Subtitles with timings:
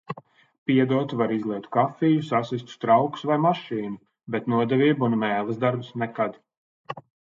[0.69, 4.01] Piedot var izlietu kafiju, sasistus traukus vai mašīnu,
[4.37, 6.45] bet nodevību un mēles darbus nekad.